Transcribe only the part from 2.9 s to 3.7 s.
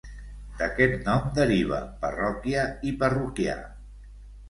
i parroquià.